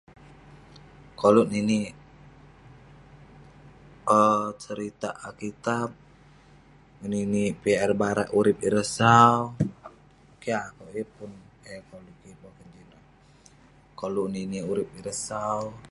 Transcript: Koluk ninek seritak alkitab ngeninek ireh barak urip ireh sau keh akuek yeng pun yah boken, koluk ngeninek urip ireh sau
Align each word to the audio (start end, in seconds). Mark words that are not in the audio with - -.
Koluk 1.19 1.47
ninek 1.53 1.89
seritak 4.63 5.15
alkitab 5.27 5.89
ngeninek 6.99 7.53
ireh 7.83 7.97
barak 8.01 8.29
urip 8.39 8.57
ireh 8.67 8.87
sau 8.97 9.37
keh 10.41 10.57
akuek 10.67 10.93
yeng 10.95 11.09
pun 11.17 11.31
yah 11.65 11.81
boken, 12.41 12.73
koluk 13.99 14.25
ngeninek 14.29 14.67
urip 14.71 14.89
ireh 14.99 15.17
sau 15.27 15.61